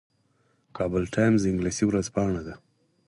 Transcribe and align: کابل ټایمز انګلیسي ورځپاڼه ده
کابل 0.77 1.03
ټایمز 1.15 1.41
انګلیسي 1.49 1.83
ورځپاڼه 1.87 2.41
ده 2.47 2.55